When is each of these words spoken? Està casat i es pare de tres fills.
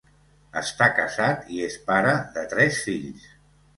Està 0.61 0.87
casat 0.99 1.45
i 1.57 1.61
es 1.67 1.77
pare 1.91 2.17
de 2.39 2.47
tres 2.55 2.81
fills. 2.87 3.29